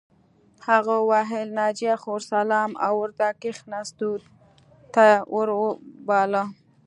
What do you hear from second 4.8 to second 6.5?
ته ور وبلله